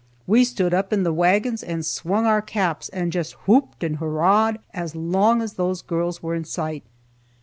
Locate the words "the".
1.03-1.13